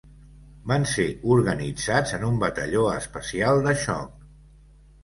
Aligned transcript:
Van 0.71 0.87
ser 0.93 1.05
organitzats 1.35 2.17
en 2.19 2.27
un 2.31 2.41
batalló 2.47 2.87
especial 2.97 3.65
de 3.69 3.77
xoc 3.87 4.31